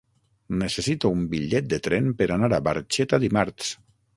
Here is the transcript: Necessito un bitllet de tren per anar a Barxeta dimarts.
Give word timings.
Necessito 0.61 1.11
un 1.17 1.21
bitllet 1.35 1.69
de 1.75 1.79
tren 1.89 2.09
per 2.23 2.31
anar 2.37 2.51
a 2.59 2.61
Barxeta 2.71 3.21
dimarts. 3.27 3.71